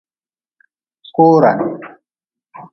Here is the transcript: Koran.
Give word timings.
Koran. 1.15 1.59